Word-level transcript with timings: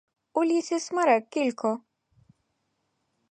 У 0.39 0.43
лісі 0.51 0.79
смерек 0.85 1.23
кілько? 1.37 1.71